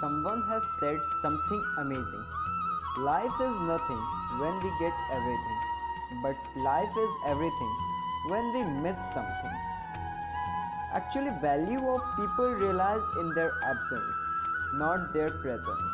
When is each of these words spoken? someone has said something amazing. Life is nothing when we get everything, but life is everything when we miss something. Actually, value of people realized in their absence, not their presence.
someone 0.00 0.42
has 0.48 0.64
said 0.78 0.98
something 1.20 1.62
amazing. 1.78 2.24
Life 2.98 3.40
is 3.46 3.54
nothing 3.70 4.02
when 4.40 4.54
we 4.64 4.70
get 4.80 4.92
everything, 5.12 5.58
but 6.22 6.36
life 6.56 6.96
is 7.04 7.10
everything 7.26 7.72
when 8.28 8.52
we 8.54 8.62
miss 8.82 8.98
something. 9.12 9.56
Actually, 10.92 11.30
value 11.42 11.86
of 11.86 12.00
people 12.16 12.48
realized 12.54 13.16
in 13.20 13.34
their 13.34 13.52
absence, 13.62 14.18
not 14.74 15.12
their 15.12 15.30
presence. 15.42 15.92